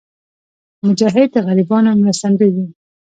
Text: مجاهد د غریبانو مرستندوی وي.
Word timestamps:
مجاهد 0.85 1.29
د 1.33 1.37
غریبانو 1.47 1.89
مرستندوی 2.01 2.49
وي. 2.55 2.67